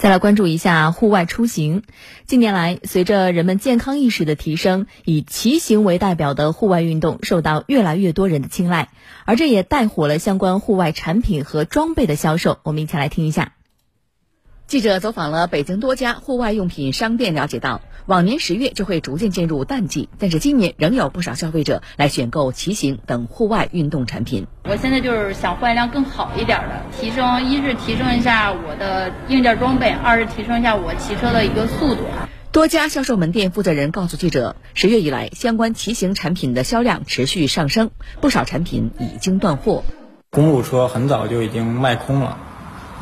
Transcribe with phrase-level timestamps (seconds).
[0.00, 1.82] 再来关注一下户外出行。
[2.24, 8.88] 近年来，随着人们健康意识的提升，以骑行为代表的户外运动受到越来越多人的青睐，
[9.26, 12.60] 而这也带火了相关户外产品和装备的销售。
[12.62, 13.52] 我们一起来听一下。
[14.70, 24.46] 记者走访了北京多家户外用品商店，了解到，往年十月就会逐渐进入淡季，但是今年仍有不少消费者来选购骑行等户外运动产品。
[24.66, 32.02] 我现在就是想换一辆更好一点的，提升一是提升一下我的硬件装备，二是提升一下我骑车的一个速度。
[32.52, 39.82] 多家销售门店负责人告诉记者，十月以来，相关骑行产品的销量持续上升，不少产品已经断货。
[40.30, 42.38] 公路车很早就已经卖空了。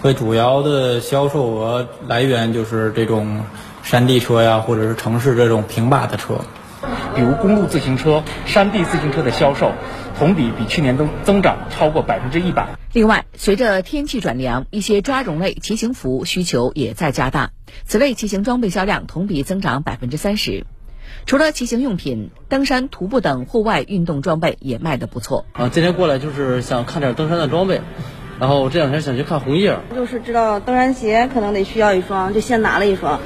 [0.00, 3.42] 所以主要的销售额来源就是这种
[3.82, 6.40] 山地车呀，或者是城市这种平把的车。
[7.16, 9.72] 比如公路自行车、山地自行车的销售，
[10.16, 12.68] 同比比去年增增长超过百分之一百。
[12.92, 17.50] 另外，随着天气转凉，一些抓绒类骑行服需求也在加大，
[17.84, 20.64] 此类骑行装备销量同比增长百分之三十。
[21.26, 25.44] 除了骑行用品，登山、徒步等户外运动装备也卖得不错。
[25.52, 27.80] 啊，今天过来就是想看点登山的装备。
[28.40, 33.20] 然后这两天想去看红叶，就是知道登山鞋可能得需要一双，就先拿了一双。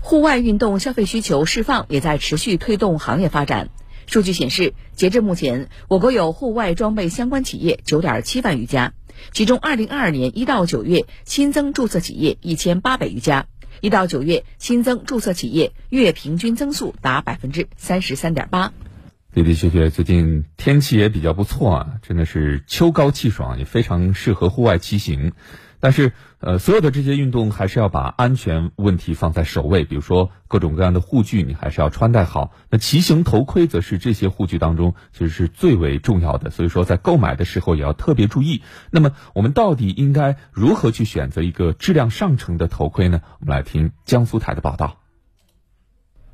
[0.00, 3.68] 户外运动消费需求释放也在持续推动行业发展。
[4.06, 8.94] 数据显示，截至目前，我国有户外装备相关企业九点七万余家，
[9.34, 13.44] 其中二零二二年一到九月新增注册企业一千八百余家，
[13.82, 18.72] 一到九月新增注册企业月平均增速达百分之三十三点八。
[19.34, 25.32] 的的确确，最近天气也比较不错啊，真的是秋高气爽，也非常适合户外骑行。
[25.80, 32.52] 但是，呃，所有的这些运动还是要把安全问题放在首位，比如说各种各样的护具，你还是要穿戴好。
[32.68, 38.62] 那骑行头盔则是这些护具当中其实是最为重要的，所以说在购买的时候也要特别注意。
[38.90, 43.20] 那么，我们到底应该如何去选择一个质量上乘的头盔呢？
[43.38, 44.96] 我们来听江苏台的报道。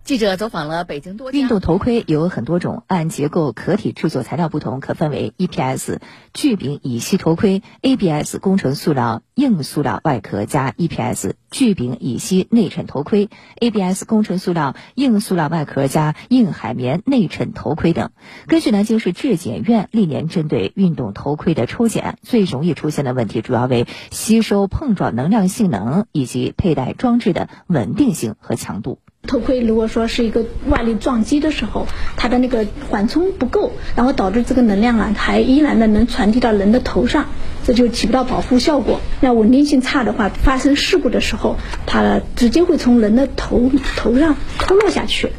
[0.05, 5.99] 记者走访了北京多运动头盔有很多种，按结构、壳体、制作材料不同，可分为 EPS
[6.35, 18.11] 聚丙乙烯头盔、ABS 工程塑料硬塑料外壳加 EPS 聚丙乙烯内衬头盔、ABS 工程塑料硬塑料外壳加硬海绵内衬头盔等。
[18.47, 28.99] 根据南京市质检院历年针对运动头盔的抽检，最容易出现的问题主要为吸收碰撞能量性能以及佩戴装置的稳定性和强度。
[29.27, 31.87] 头盔如果说是一个外力撞击的时候，
[32.17, 37.27] 它的那个缓冲不够，然后导致这个能量啊还依然的能传递到人的头上，
[37.65, 39.01] 这就起不到保护效果。
[39.21, 45.31] 那稳定性差的话，发生事故的时候，它直接会从人的头头上脱落下去。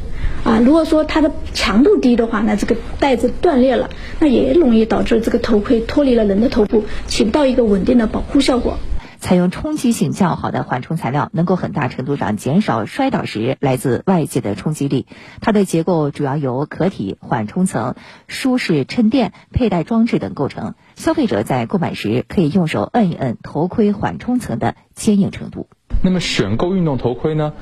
[0.42, 8.78] 啊，如果说它的强度低的话，那这个带子断裂了，那也容易导致这个头盔脱离了人的头部，起不到一个稳定的保护效果。
[9.26, 15.08] 采用冲击性较好的缓冲材料，能够很大程度上减少摔倒时来自外界的冲击力。
[15.40, 17.96] 它的结构主要由壳体、缓冲层、
[18.28, 20.76] 舒适衬垫、佩戴装置等构成。
[20.94, 25.66] 消费者在购买时可以用手摁一摁头盔缓冲层的坚硬程度。
[26.02, 27.52] 那么选购运动头盔呢？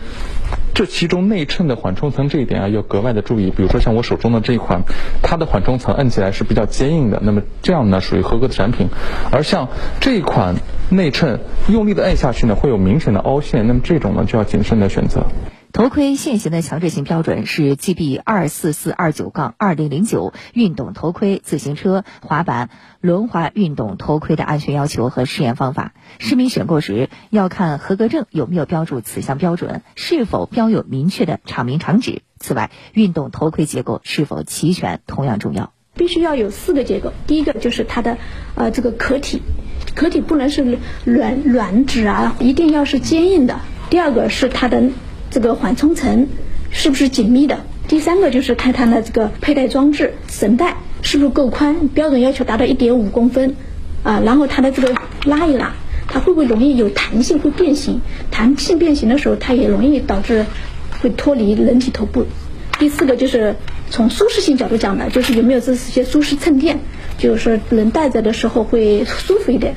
[0.75, 3.51] 这其中内衬的缓冲层这一点啊，要格外的注意。
[3.51, 4.83] 比如说像我手中的这一款，
[5.23, 8.89] 它的缓冲层摁起来是比较坚硬的，那么这样呢属于合格的产品。
[9.31, 9.69] 而像
[10.01, 10.57] 这一款
[10.91, 15.27] 内衬，用力的摁下去呢会有明显的凹陷，那么这种呢就要谨慎的选择。
[15.75, 22.71] 头盔现行的强制性标准是 GB 二四四二九杠二零零九运动头盔、自行车、滑板、
[23.01, 25.93] 轮滑运动头盔的安全要求和试验方法。
[26.21, 32.23] 市民选购时要看合格证有没有标注此项标准，是否标有明确的厂名厂址。
[32.39, 35.73] 此外，运动头盔结构是否齐全同样重要。
[35.97, 38.17] 必须要有四个结构，第一个就是它的
[38.55, 39.43] 呃这个壳体，
[39.97, 43.59] 壳体不能是软软质啊，一定要是坚硬的。
[43.91, 44.91] 第二个是它的。
[45.35, 46.29] 这个缓冲层
[46.71, 47.59] 是不是紧密的？
[47.89, 53.57] 第三个就是看它的这个佩戴装置绳带是不是够宽，标准要求达到一点五公分
[54.05, 54.23] 啊。
[54.25, 55.73] 然后它的这个拉一拉，
[56.07, 58.01] 它会不会容易有弹性，会变形？
[58.31, 60.47] 弹性变形的时候，它也容易导致
[61.03, 62.25] 会脱离人体头部。
[62.79, 63.57] 第四个就是
[63.91, 66.79] 从舒适性角度讲的，就是有没有这些舒适衬垫，
[67.19, 69.75] 就是说人戴着的时候会舒服一点。